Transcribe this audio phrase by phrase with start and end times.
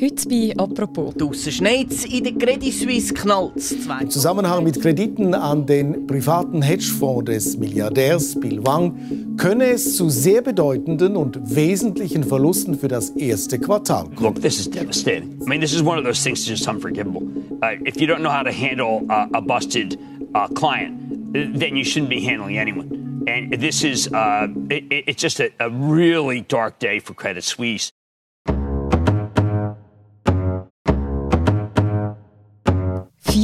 [0.00, 1.14] Heute bei «Apropos».
[1.14, 3.52] Draussen schneit in der Credit Suisse knallt
[4.00, 10.08] Im Zusammenhang mit Krediten an den privaten Hedgefonds des Milliardärs Bill Wang könne es zu
[10.08, 14.34] sehr bedeutenden und wesentlichen Verlusten für das erste Quartal kommen.
[14.34, 15.40] Look, this is devastating.
[15.40, 17.22] I mean, this is one of those things that's just unforgivable.
[17.62, 19.96] Uh, if you don't know how to handle uh, a busted
[20.34, 20.92] uh, client,
[21.32, 23.22] then you shouldn't be handling anyone.
[23.28, 27.92] And this is, uh, it, it's just a, a really dark day for Credit Suisse.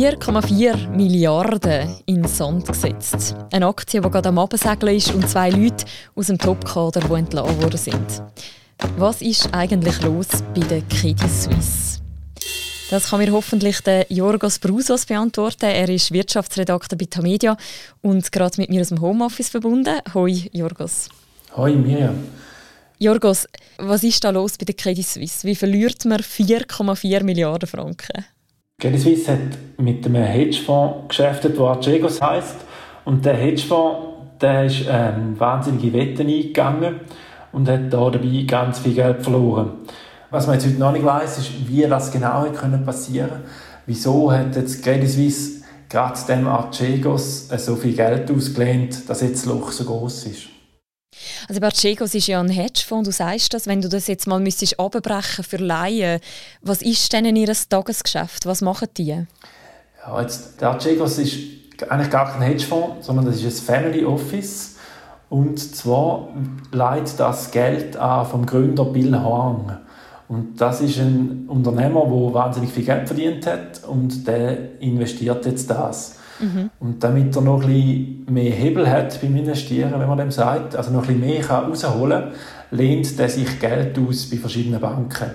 [0.01, 3.37] 4,4 Milliarden in den Sand gesetzt.
[3.53, 7.63] Eine Aktie, die gerade am Absegeln ist und zwei Leute aus dem Topkader, die entlassen
[7.63, 8.23] worden sind.
[8.97, 12.01] Was ist eigentlich los bei der Credit Suisse?
[12.89, 15.67] Das kann mir hoffentlich der Jorgos Brusos beantworten.
[15.67, 17.59] Er ist Wirtschaftsredakteur bei Tamedia
[18.01, 19.99] und gerade mit mir aus dem Homeoffice verbunden.
[20.15, 21.11] Hoi, Jorgos.
[21.55, 22.25] Hoi, Miriam.
[22.99, 23.47] Jorgos,
[23.77, 25.47] was ist da los bei der Credit Suisse?
[25.47, 28.25] Wie verliert man 4,4 Milliarden Franken?
[28.81, 29.39] Credit Suisse hat
[29.79, 32.57] mit einem Hedgefonds geschäftet, der Archegos heisst.
[33.05, 34.11] Und der Hedgefonds
[34.41, 37.01] der ist ähm, wahnsinnige Wetten eingegangen
[37.53, 39.73] und hat da dabei ganz viel Geld verloren.
[40.31, 43.43] Was man jetzt heute noch nicht weiß, ist, wie das genau können passieren
[43.87, 49.53] Wieso hat jetzt Credit Suisse gerade dem Archegos so viel Geld ausgelehnt, dass jetzt das
[49.53, 50.60] Loch so groß ist?
[51.49, 54.79] Also Barcegos ist ja ein Hedgefonds, du sagst das, wenn du das jetzt mal müsstest
[54.79, 56.21] abbrechen für Laien,
[56.63, 58.47] was ist denn ihr Tagesgeschäft?
[58.47, 59.27] Was machen die?
[60.07, 61.37] Ja, jetzt, der Archegos ist
[61.89, 64.77] eigentlich gar kein Hedgefonds, sondern das ist ein Family Office.
[65.29, 66.29] Und zwar
[66.73, 69.79] leitet das Geld an vom Gründer Bill Hwang.
[70.29, 75.69] Und das ist ein Unternehmer, der wahnsinnig viel Geld verdient hat und der investiert jetzt
[75.71, 76.20] das.
[76.79, 80.77] Und damit er noch ein bisschen mehr Hebel hat beim Investieren, wenn man dem sagt,
[80.77, 82.33] also noch ein bisschen mehr kann rausholen kann,
[82.71, 85.31] lehnt er sich Geld aus bei verschiedenen Banken.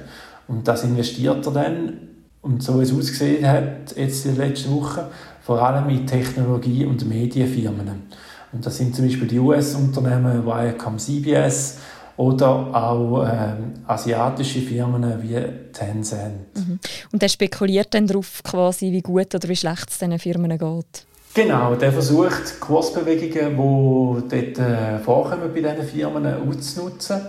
[0.48, 1.94] Und das investiert er dann,
[2.42, 5.02] und so wie es ausgesehen hat, jetzt in den letzten Wochen,
[5.42, 8.04] vor allem in Technologie- und Medienfirmen.
[8.52, 11.80] Und das sind zum Beispiel die US-Unternehmen Viacom CBS
[12.18, 16.56] oder auch ähm, asiatische Firmen wie Tencent.
[16.56, 16.80] Mhm.
[17.12, 21.06] Und der spekuliert dann darauf, quasi, wie gut oder wie schlecht es diesen Firmen geht?
[21.34, 27.22] Genau, der versucht Kursbewegungen, die dort äh, vorkommen bei diesen Firmen, auszunutzen.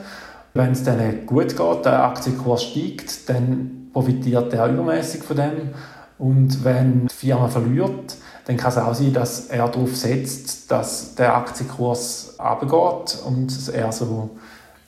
[0.54, 5.74] Wenn es denen gut geht, der Aktienkurs steigt, dann profitiert er übermäßig von dem.
[6.18, 11.16] Und wenn die Firma verliert, dann kann es auch sein, dass er darauf setzt, dass
[11.16, 14.30] der Aktienkurs abgeht und er so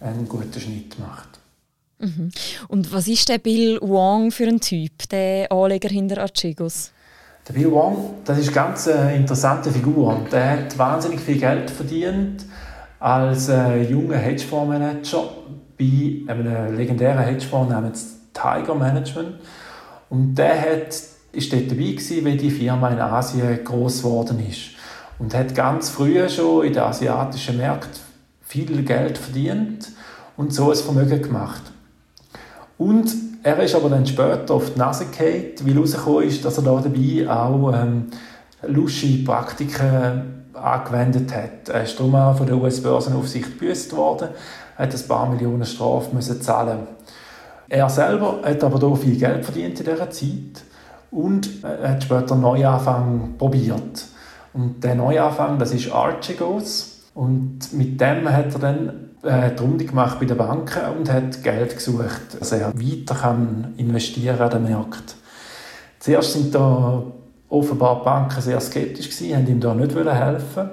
[0.00, 1.38] einen guten Schnitt macht.
[1.98, 2.30] Mhm.
[2.68, 6.92] Und was ist der Bill Wang für ein Typ, der Anleger hinter Archegos?
[7.48, 10.20] Der Bill Wang, das ist eine ganz äh, interessante Figur.
[10.30, 12.44] Der hat wahnsinnig viel Geld verdient
[13.00, 15.30] als äh, junger Hedgefondsmanager
[15.78, 19.36] bei einem legendären Hedgefonds namens Tiger Management.
[20.10, 20.94] Und der hat,
[21.32, 24.70] ist dort dabei gewesen, wie die Firma in Asien groß geworden ist.
[25.18, 28.07] Und hat ganz früh schon in den asiatischen Märkten
[28.48, 29.92] viel Geld verdient
[30.36, 31.62] und so ein Vermögen gemacht.
[32.78, 36.64] Und er ist aber dann später auf die Nase gefallen, weil herausgekommen ist, dass er
[36.64, 38.06] da dabei auch ähm,
[38.62, 41.68] lusche Praktiken angewendet hat.
[41.68, 44.30] Er ist darum auch von der US-Börsenaufsicht gebüßt worden,
[44.76, 46.80] hat ein paar Millionen Strafe müssen zahlen.
[47.68, 50.64] Er selber hat aber hier viel Geld verdient in dieser Zeit
[51.10, 54.06] und hat später einen Neuanfang probiert.
[54.54, 56.97] Und der Neuanfang, das ist Archegos.
[57.18, 58.88] Und mit dem hat er dann
[59.24, 63.74] äh, die Runde gemacht bei den Banken und hat Geld gesucht, dass er weiter kann
[63.76, 65.16] investieren an den Markt.
[65.98, 67.02] Zuerst sind da
[67.48, 70.70] offenbar die Banken sehr skeptisch gewesen, haben ihm da nicht helfen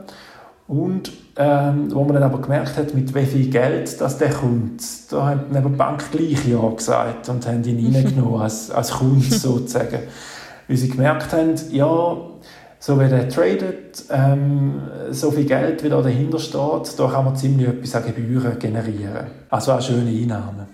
[0.68, 4.84] und ähm, wo man dann aber gemerkt hat, mit wie viel Geld das der kommt,
[5.10, 9.26] da hat dann die Bank gleich Ja gesagt und haben ihn reingenommen als, als Kunde
[9.26, 9.98] sozusagen.
[10.68, 12.18] Weil sie gemerkt haben, ja,
[12.86, 14.80] so wie der tradet, ähm,
[15.10, 19.26] so viel Geld, wie da dahinter steht, da kann man ziemlich etwas an Gebühren generieren.
[19.50, 20.68] Also auch schöne Einnahmen.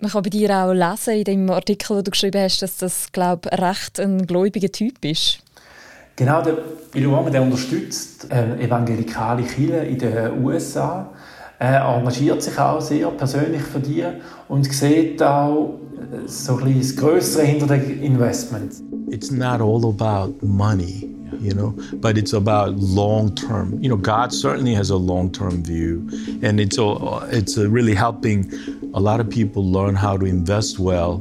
[0.00, 3.12] Man kann bei dir auch lesen in dem Artikel, den du geschrieben hast, dass das,
[3.12, 5.40] glaube recht ein gläubiger Typ ist.
[6.16, 6.56] Genau, der
[6.92, 11.10] Bill Warmer, der unterstützt äh, evangelikale Kirchen in den USA.
[11.58, 14.06] Er engagiert sich auch sehr persönlich für die
[14.48, 15.78] und sieht auch
[16.24, 18.82] so ein bisschen das Größere hinter den Investments.
[19.10, 21.19] It's not all about money.
[21.38, 21.74] You know?
[21.94, 26.08] But it's about long term you know god certainly has a long term view
[26.42, 28.50] and it's a, it's really helping
[28.94, 31.14] a lot of people learn how to invest well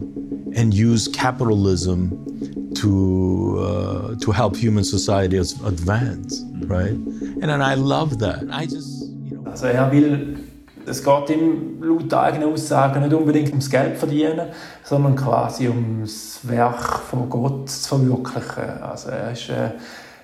[0.55, 6.91] and use capitalism to uh, to help human society advance right?
[6.91, 8.47] And, and i love that.
[8.51, 10.48] I just you know also er will
[10.85, 14.47] Es geht ihm laut eigenen Aussagen nicht unbedingt ums Geld verdienen,
[14.83, 18.81] sondern quasi ums Werk von Gott zu verwirklichen.
[18.81, 19.71] Also er ist äh,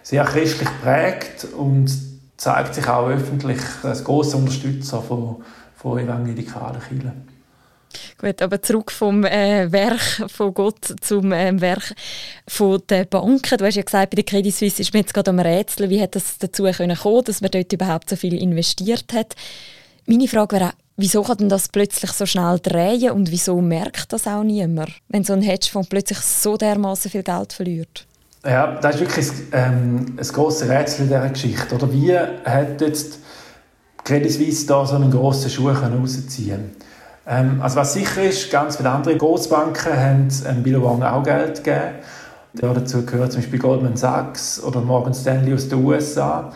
[0.01, 1.91] sehr christlich prägt und
[2.37, 5.43] zeigt sich auch öffentlich als großer Unterstützer von,
[5.75, 7.35] von evangelikalen Kirchen.
[8.17, 11.93] Gut, aber zurück vom äh, Werk von Gott zum äh, Werk
[12.47, 13.57] von der Banken.
[13.57, 16.01] Du hast ja gesagt, bei der Credit Suisse ist mir jetzt gerade am Rätseln, wie
[16.01, 19.35] hat das dazu können kommen, dass man dort überhaupt so viel investiert hat.
[20.07, 24.27] Meine Frage wäre wieso kann denn das plötzlich so schnell drehen und wieso merkt das
[24.27, 28.05] auch niemand, wenn so ein Hedgefonds plötzlich so dermaßen viel Geld verliert?
[28.45, 31.73] Ja, das ist wirklich ähm, ein grosses Rätsel in dieser Geschichte.
[31.73, 33.17] Oder wie hat jetzt
[34.03, 36.75] Credit Suisse da so einen grossen Schuh rausziehen
[37.25, 41.95] ähm, Also was sicher ist, ganz viele andere Großbanken haben ähm, Billabong auch Geld gegeben.
[42.61, 46.53] Ja, dazu gehört zum Beispiel Goldman Sachs oder Morgan Stanley aus den USA.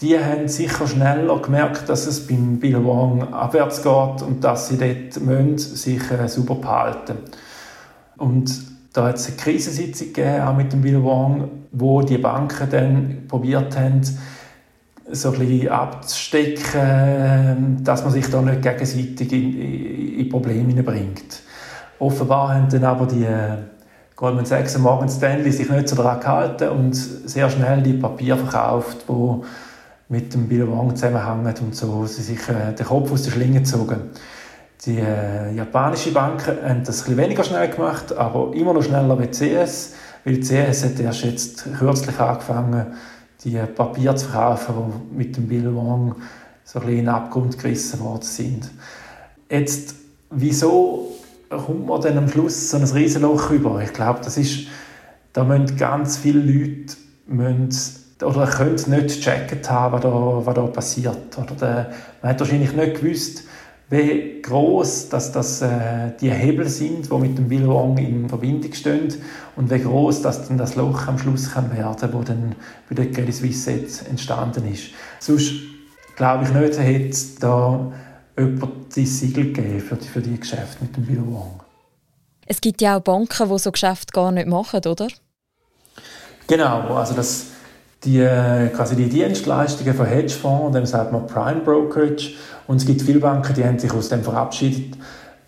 [0.00, 5.20] Die haben sicher schneller gemerkt, dass es beim Billabong abwärts geht und dass sie dort
[5.24, 7.16] müssen, sich äh, super behalten
[8.16, 8.48] Und
[8.92, 13.24] da hat es eine Krisensitzung gegeben, auch mit dem Bill Wong, wo die Banken dann
[13.26, 14.02] probiert haben,
[15.10, 21.40] so ein bisschen abzustecken, dass man sich da nicht gegenseitig in, in Probleme bringt.
[21.98, 23.56] Offenbar haben dann aber die äh,
[24.14, 28.38] Goldman Sachs und Morgan Stanley sich nicht so daran gehalten und sehr schnell die Papiere
[28.38, 29.42] verkauft, die
[30.08, 33.60] mit dem Bill Wong zusammenhängen und so sie sich äh, den Kopf aus der Schlinge
[33.60, 34.10] gezogen.
[34.86, 39.26] Die äh, japanischen Banken haben das ein weniger schnell gemacht, aber immer noch schneller wie
[39.26, 39.94] CS,
[40.24, 42.86] weil CS hat erst jetzt kürzlich angefangen,
[43.44, 44.74] die Papiere zu verkaufen,
[45.12, 46.16] die mit dem Bill Wong
[46.64, 48.70] so ein bisschen in den Abgrund gerissen worden sind.
[49.50, 49.94] Jetzt,
[50.30, 51.12] wieso
[51.48, 53.82] kommt man dann am Schluss so ein Riesenloch über?
[53.82, 54.68] Ich glaube, das ist,
[55.32, 56.94] da müssen ganz viele Leute
[57.26, 61.38] müssen oder können nicht gecheckt haben, was da, was da passiert.
[61.38, 61.90] Oder der,
[62.22, 63.44] man hat wahrscheinlich nicht gewusst,
[63.90, 69.14] wie groß dass das, äh, die Hebel sind, die mit dem Billabong in Verbindung stehen
[69.56, 72.54] und wie groß dass dann das Loch am Schluss kann werden, wo dann
[72.88, 74.88] bei der Credit Suisse jetzt entstanden ist.
[75.20, 75.52] Sonst
[76.16, 77.92] glaube ich nicht, hätte da
[78.36, 81.60] jemand die Siegel gegeben für die, für die Geschäfte mit dem Billabong.
[82.46, 85.08] Es gibt ja auch Banken, die so Geschäfte gar nicht machen, oder?
[86.46, 87.46] Genau, also das
[88.04, 92.34] die, äh, quasi die Dienstleistungen von Hedgefonds, dem sagt man Prime Brokerage.
[92.66, 94.96] Und es gibt viele Banken, die haben sich aus dem verabschiedet,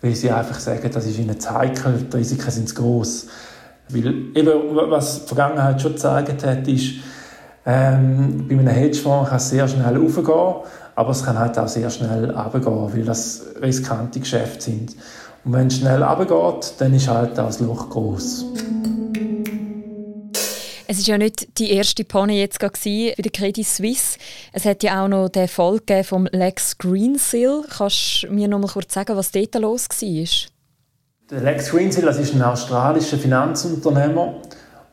[0.01, 3.27] weil sie einfach sagen, das ist ihnen zu heikel, die Risiken sind zu gross.
[3.89, 6.93] Weil eben, was die Vergangenheit schon gezeigt hat, ist,
[7.65, 10.55] ähm, bei einem Hedgefonds kann es sehr schnell aufgehen,
[10.95, 14.95] aber es kann halt auch sehr schnell runtergehen, weil das riskante Geschäfte sind.
[15.45, 18.45] Und wenn es schnell runtergeht, dann ist halt das Loch gross.
[20.91, 24.17] Es ist ja nicht die erste Panne jetzt bei der Credit Suisse.
[24.51, 27.63] Es hat ja auch noch den Fall vom Lex Greensill.
[27.69, 30.27] Kannst du mir noch mal kurz sagen, was dort los war?
[31.29, 34.41] Der Lex Greensill das ist ein australischer Finanzunternehmer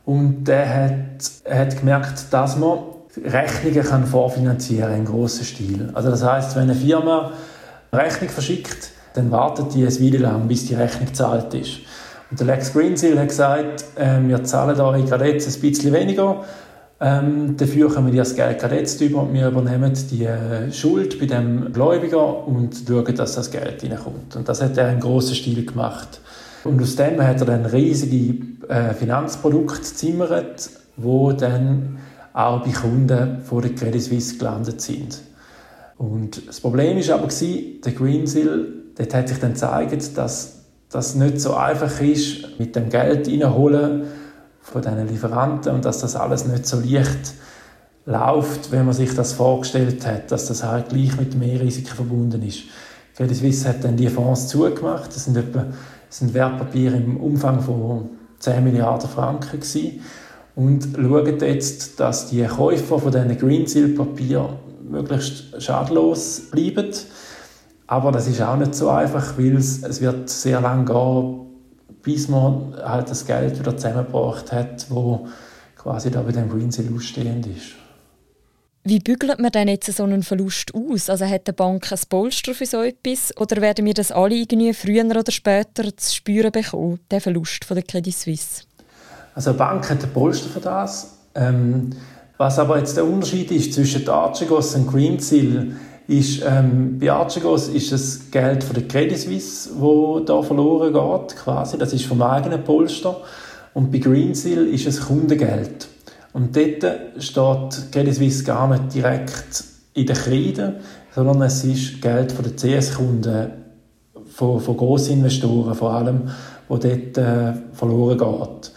[0.05, 2.79] und der hat, hat gemerkt, dass man
[3.21, 5.91] Rechnungen kann vorfinanzieren im grossen Stil.
[5.95, 7.33] Also das heißt, wenn eine Firma
[7.91, 11.79] eine Rechnung verschickt, dann wartet die ein Weile lang, bis die Rechnung gezahlt ist.
[12.31, 16.43] Und der Lex Greensill hat gesagt, äh, wir zahlen gerade jetzt ein bisschen weniger,
[17.01, 21.27] ähm, dafür kommen wir das Geld jetzt über und wir übernehmen die äh, Schuld bei
[21.27, 24.35] dem Gläubiger und schauen, dass das Geld reinkommt.
[24.35, 26.19] Und das hat er in grossen Stil gemacht.
[26.65, 31.99] Und aus dem hat er dann riesige äh, Finanzprodukte gezimmert, wo dann
[32.33, 35.21] auch bei Kunden von der Credit Suisse gelandet sind.
[35.97, 40.58] Und das Problem ist aber der Greensill, dort hat sich dann gezeigt, dass
[40.91, 44.03] dass es nicht so einfach ist, mit dem Geld reinholen
[44.61, 47.33] von diesen Lieferanten und dass das alles nicht so leicht
[48.05, 52.41] läuft, wenn man sich das vorgestellt hat, dass das halt gleich mit mehr Risiken verbunden
[52.41, 52.63] ist.
[53.15, 55.13] Credit Suisse hat dann die Fonds zugemacht.
[55.13, 55.65] Das sind, etwa,
[56.07, 60.01] das sind Wertpapiere im Umfang von 10 Milliarden Franken gewesen.
[60.55, 64.55] und schauen jetzt, dass die Käufer von diesen Green Seal Papieren
[64.89, 66.89] möglichst schadlos bleiben
[67.89, 71.39] aber das ist auch nicht so einfach, weil es, es wird sehr lange gehen,
[72.03, 75.27] bis man halt das Geld wieder zusammengebracht hat, wo
[75.75, 77.71] quasi da bei dem Greensill ausstehend ist.
[78.83, 81.09] Wie bügelt man denn jetzt so einen Verlust aus?
[81.09, 84.71] Also hat die Bank ein Polster für so etwas oder werden wir das alle irgendwie
[84.73, 88.65] früher oder später zu spüren bekommen, den Verlust von der Credit Suisse?
[89.33, 91.17] Also eine Bank hat ein Polster für das.
[91.33, 91.89] Ähm,
[92.37, 95.75] was aber jetzt der Unterschied ist zwischen Archegos und Greensill,
[96.09, 101.35] ist, ähm, bei Archegos ist das Geld von der Credit Suisse, wo da verloren geht,
[101.37, 101.77] quasi.
[101.77, 103.21] Das ist vom eigenen Polster.
[103.75, 105.87] Und bei Greensill ist es Kundengeld.
[106.33, 106.83] Und dort
[107.19, 109.63] steht Credit Suisse gar nicht direkt
[109.93, 110.75] in den Kreiden,
[111.13, 113.51] sondern es ist Geld von den CS-Kunden,
[114.33, 116.29] von, von Grossinvestoren vor allem,
[116.67, 118.71] wo dort äh, verloren geht.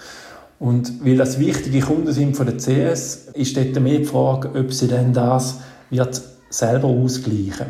[0.59, 4.71] Und weil das wichtige Kunden sind von der CS, ist dort mehr die Frage, ob
[4.71, 7.67] sie denn das wird selber ausgleichen.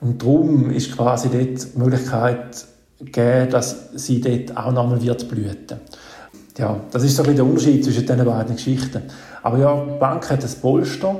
[0.00, 2.64] Und darum ist quasi dort die Möglichkeit
[2.98, 5.80] gegeben, dass sie dort auch nochmal wird blüten.
[6.58, 9.02] Ja, das ist so ein bisschen der Unterschied zwischen diesen beiden Geschichten.
[9.42, 11.16] Aber ja, die Bank hat ein Polster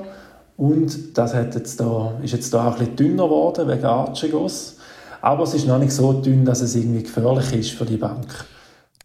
[0.56, 4.76] und das hat jetzt da, ist jetzt da auch ein bisschen dünner geworden wegen Archegos.
[5.20, 8.26] Aber es ist noch nicht so dünn, dass es irgendwie gefährlich ist für die Bank.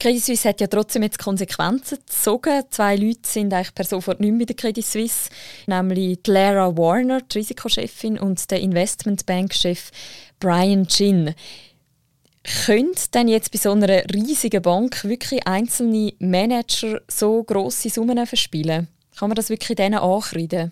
[0.02, 2.64] Credit Suisse hat ja trotzdem jetzt Konsequenzen gezogen.
[2.72, 5.30] Zwei Leute sind eigentlich per sofort nicht mehr bei der Credit Suisse,
[5.68, 9.92] nämlich Lara Warner, die Risikochefin, und der Investmentbankchef
[10.40, 11.36] Brian Chin.
[12.66, 18.88] Könnte denn jetzt bei so einer riesigen Bank wirklich einzelne Manager so grosse Summen verspielen?
[19.20, 20.72] Kann man das wirklich denen ankreiden?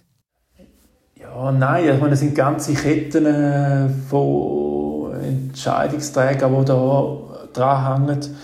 [1.20, 7.18] Ja, nein, ich meine, es sind ganze Ketten äh, von Entscheidungsträgern, die da
[7.54, 8.36] dranhängen.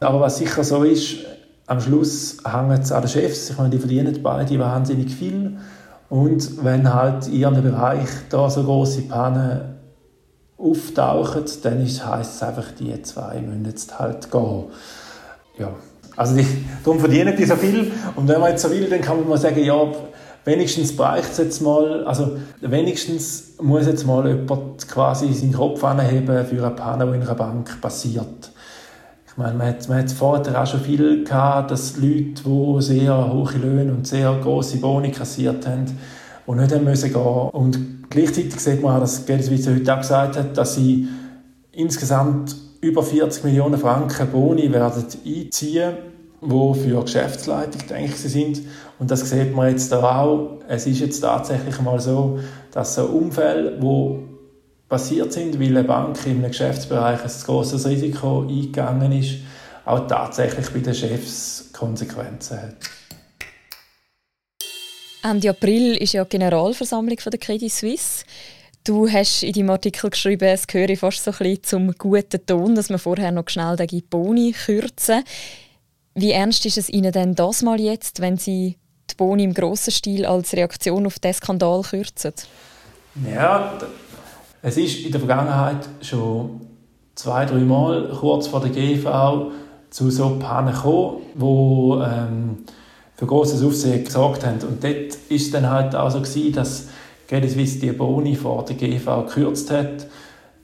[0.00, 1.18] Aber was sicher so ist,
[1.66, 3.50] am Schluss hängt es an den Chefs.
[3.50, 5.56] Ich meine, die verdienen beide wahnsinnig viel.
[6.10, 9.76] Und wenn halt in ihrem Bereich da so große Pannen
[10.58, 14.64] auftauchen, dann heisst es einfach, die zwei müssen jetzt halt gehen.
[15.58, 15.70] Ja,
[16.16, 16.46] also die,
[16.84, 17.90] darum verdienen die so viel.
[18.14, 19.74] Und wenn man jetzt so will, dann kann man mal sagen, ja,
[20.44, 26.44] wenigstens braucht es jetzt mal, also wenigstens muss jetzt mal jemand quasi seinen Kopf anheben
[26.44, 28.52] für eine Panne, die in einer Bank passiert.
[29.34, 33.32] Ich meine, man hat, man hat vorher auch schon viel gehabt, dass Leute, die sehr
[33.32, 35.86] hohe Löhne und sehr große Boni kassiert haben,
[36.46, 37.48] und nicht haben müssen gehen.
[37.50, 41.08] Und gleichzeitig sieht man auch, dass Geldwiese heute auch gesagt hat, dass sie
[41.72, 45.94] insgesamt über 40 Millionen Franken Boni werden einziehen
[46.46, 48.62] wo für Geschäftsleitung denke sie sind.
[48.98, 50.58] Und das sieht man jetzt auch.
[50.68, 52.38] Es ist jetzt tatsächlich mal so,
[52.70, 54.18] dass so Unfälle, wo
[54.94, 59.38] passiert sind, weil eine Bank in einem Geschäftsbereich ein großes Risiko eingegangen ist,
[59.84, 62.76] auch tatsächlich bei den Chefs Konsequenzen hat.
[65.24, 68.24] Ende April ist ja die Generalversammlung von der Credit Suisse.
[68.84, 72.76] Du hast in deinem Artikel geschrieben, es gehöre fast so ein bisschen zum guten Ton,
[72.76, 75.24] dass man vorher noch schnell den Boni kürzen.
[76.14, 78.76] Wie ernst ist es Ihnen denn das mal jetzt, wenn Sie
[79.10, 82.34] die Boni im grossen Stil als Reaktion auf diesen Skandal kürzen?
[83.32, 83.78] Ja,
[84.66, 86.62] es ist in der Vergangenheit schon
[87.14, 89.50] zwei, drei Mal kurz vor der GV
[89.90, 92.64] zu so Pannen gekommen, wo ähm,
[93.14, 94.58] für großes Aufsehen gesorgt haben.
[94.62, 96.88] Und dort war es dann halt auch so gewesen, dass
[97.28, 100.06] Credit Suisse die Boni vor der GV gekürzt hat,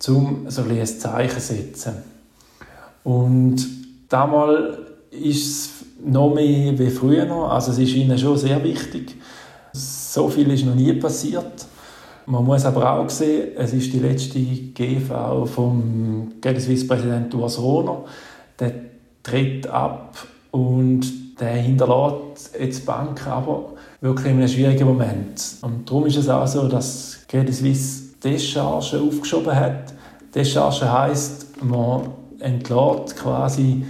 [0.09, 1.93] um so ein, ein Zeichen zu setzen.
[3.05, 3.67] Und
[4.09, 4.79] damals
[5.11, 5.71] ist es
[6.03, 7.31] noch mehr wie früher.
[7.51, 9.15] Also es ist ihnen schon sehr wichtig.
[9.75, 11.67] So viel ist noch nie passiert.
[12.31, 17.61] Man muss aber auch sehen, es ist die letzte GV vom Credit Suisse Präsident Urs
[17.61, 18.05] Rohner.
[18.61, 18.73] Der
[19.21, 20.17] tritt ab
[20.53, 25.57] und der hinterlässt jetzt die Bank aber wirklich in einem schwierigen Moment.
[25.63, 29.93] Und darum ist es auch so, dass Credit Suisse Descharge aufgeschoben hat.
[30.33, 33.85] Descharge heisst, man entlädt quasi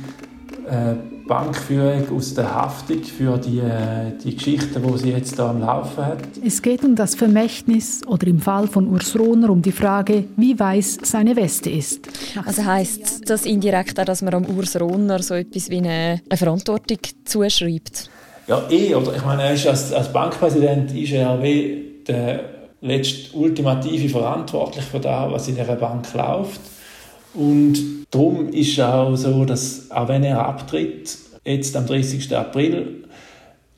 [0.66, 0.94] äh,
[1.30, 6.04] Bankführung aus der Haftung für die, äh, die Geschichten, die sie jetzt da am Laufen
[6.04, 6.18] hat.
[6.44, 10.58] Es geht um das Vermächtnis oder im Fall von Urs Rohner um die Frage, wie
[10.58, 12.08] weiß seine Weste ist.
[12.44, 16.36] Also heißt das indirekt auch, dass man am Urs Rohner so etwas wie eine, eine
[16.36, 18.10] Verantwortung zuschreibt?
[18.48, 18.92] Ja, eh.
[18.96, 22.40] Oder ich meine, er ist als, als Bankpräsident ist er wie der
[22.80, 26.60] letzte ultimative verantwortlich für das, was in der Bank läuft.
[27.34, 32.36] Und darum ist es auch so, dass auch wenn er abtritt, jetzt am 30.
[32.36, 33.04] April,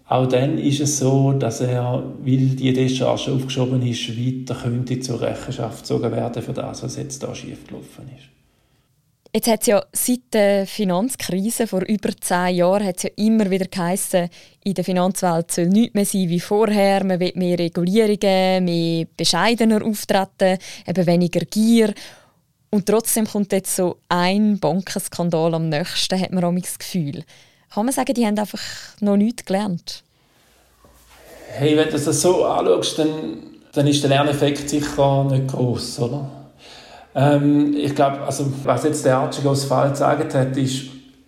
[0.09, 5.21] auch dann ist es so, dass er, weil die Descharge aufgeschoben ist, weiter könnte zur
[5.21, 8.33] Rechenschaft gezogen werden für das, was jetzt da schiefgelaufen ist.
[9.35, 13.65] Jetzt hat es ja seit der Finanzkrise vor über zehn Jahren hat's ja immer wieder
[13.65, 14.29] geheißen,
[14.65, 17.03] in der Finanzwelt soll nichts mehr sein wie vorher.
[17.03, 21.95] Man will mehr Regulierungen, mehr bescheidener auftreten, eben weniger Gier.
[22.75, 27.23] Und trotzdem kommt jetzt so ein Bankenskandal am nächsten, hat man das Gefühl.
[27.73, 28.63] Kann man sagen, die haben einfach
[29.01, 30.03] noch nichts gelernt?
[31.49, 33.11] Hey, wenn du das so anschaust, dann,
[33.75, 36.31] dann ist der Lerneffekt sicher nicht groß, oder?
[37.15, 40.85] Ähm, ich glaube, also, was jetzt der Archegos Fall gezeigt hat, ist,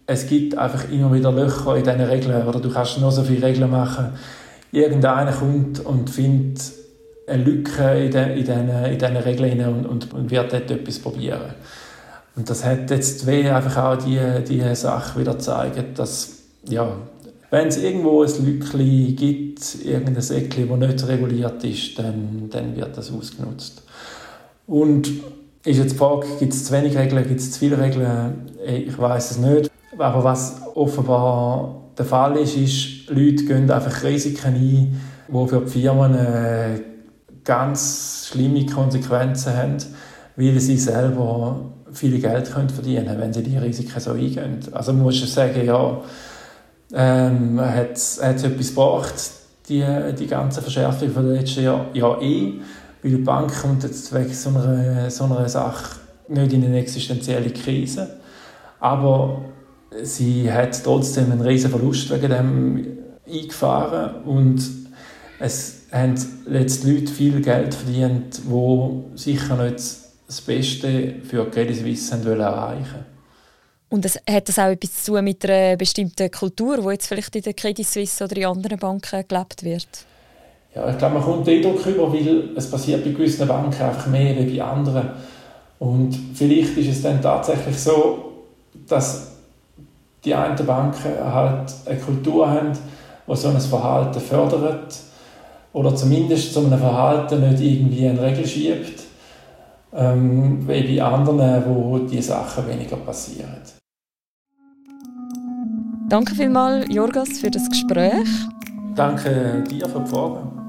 [0.06, 2.48] es gibt einfach immer wieder Löcher in diesen Regeln.
[2.48, 4.14] Oder du kannst noch so viele Regeln machen.
[4.72, 6.72] Irgendeiner kommt und findet
[7.26, 10.98] eine Lücke in, de, in, diesen, in diesen Regeln und, und, und, wird dort etwas
[10.98, 11.54] probieren.
[12.36, 16.96] Und das hat jetzt wie einfach auch die, die Sache wieder gezeigt, dass ja,
[17.50, 22.96] Wenn es irgendwo ein Lückchen gibt, irgendein Säckchen, das nicht reguliert ist, dann, dann wird
[22.96, 23.82] das ausgenutzt.
[24.66, 25.08] Und
[25.64, 28.50] ist jetzt die Frage, gibt es zu wenig Regeln, gibt es zu viele Regeln?
[28.66, 29.70] Ich weiß es nicht.
[29.96, 35.70] Aber was offenbar der Fall ist, ist, Leute gehen einfach Risiken ein, die für die
[35.70, 36.80] Firmen äh,
[37.44, 39.76] ganz schlimme Konsequenzen haben,
[40.36, 44.58] weil sie selber viel Geld können verdienen können, wenn sie die Risiken so eingehen.
[44.72, 46.00] Also man muss sagen, ja,
[46.92, 49.14] ähm, hat es etwas gebracht,
[49.68, 49.84] die,
[50.18, 51.86] die ganze Verschärfung von den letzten Jahren?
[51.94, 52.54] Ja, eh,
[53.02, 55.96] weil die Bank kommt jetzt wegen so einer, so einer Sache
[56.28, 58.08] nicht in eine existenzielle Krise.
[58.80, 59.44] Aber
[60.02, 64.62] sie hat trotzdem einen riesen Verlust wegen dem eingefahren und
[65.38, 66.14] es haben
[66.46, 69.82] letzte Leute viel Geld verdient, wo sicher nicht
[70.26, 73.04] das Beste für Credit Suisse erreichen wollten.
[73.90, 77.36] Und es, hat das auch etwas zu tun mit einer bestimmten Kultur, die jetzt vielleicht
[77.36, 79.86] in der Credit Suisse oder in anderen Banken gelebt wird?
[80.74, 84.08] Ja, ich glaube, man kommt den Eindruck über, weil es passiert bei gewissen Banken einfach
[84.08, 85.10] mehr als bei anderen.
[85.78, 88.32] Und vielleicht ist es dann tatsächlich so,
[88.88, 89.28] dass
[90.24, 95.03] die einen Banken halt eine Kultur haben, die so ein Verhalten fördert
[95.74, 99.02] oder zumindest zu einem Verhalten nicht irgendwie eine Regel schiebt,
[99.92, 103.60] ähm, wie bei anderen, wo die Sachen weniger passieren.
[106.08, 108.28] Danke vielmals, Jorgas, für das Gespräch.
[108.94, 110.63] Danke dir für die Fragen.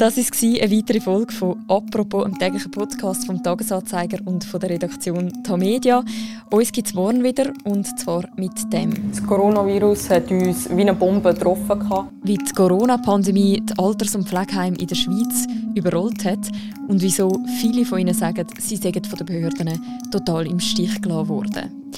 [0.00, 4.70] Das war eine weitere Folge von «Apropos», einem täglichen Podcast vom «Tagesanzeiger» und von der
[4.70, 6.02] Redaktion «Tamedia».
[6.50, 9.10] Uns gibt es morgen wieder, und zwar mit dem.
[9.10, 11.86] Das Coronavirus hat uns wie eine Bombe getroffen.
[12.22, 16.48] Wie die Corona-Pandemie die Alters- und Pflegeheime in der Schweiz überrollt hat
[16.88, 21.28] und wieso viele von ihnen sagen, sie seien von den Behörden total im Stich gelassen
[21.28, 21.92] worden.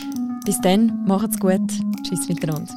[0.44, 1.70] Bis dann, macht's gut.
[2.02, 2.74] Tschüss miteinander.